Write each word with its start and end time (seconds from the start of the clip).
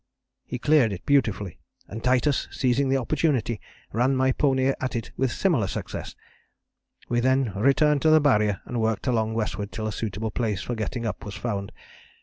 He 0.47 0.57
cleared 0.57 0.91
it 0.91 1.05
beautifully, 1.05 1.59
and 1.87 2.03
Titus, 2.03 2.47
seizing 2.49 2.89
the 2.89 2.97
opportunity, 2.97 3.61
ran 3.93 4.15
my 4.15 4.31
pony 4.31 4.73
at 4.81 4.95
it 4.95 5.11
with 5.15 5.31
similar 5.31 5.67
success. 5.67 6.15
We 7.07 7.19
then 7.19 7.53
returned 7.53 8.01
to 8.01 8.09
the 8.09 8.19
Barrier 8.19 8.61
and 8.65 8.81
worked 8.81 9.05
along 9.05 9.35
westward 9.35 9.71
till 9.71 9.85
a 9.85 9.91
suitable 9.91 10.31
place 10.31 10.63
for 10.63 10.73
getting 10.73 11.05
up 11.05 11.23
was 11.23 11.35
found. 11.35 11.71